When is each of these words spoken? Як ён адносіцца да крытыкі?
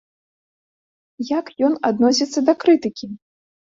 Як 1.37 1.45
ён 1.67 1.77
адносіцца 1.93 2.39
да 2.49 2.53
крытыкі? 2.65 3.05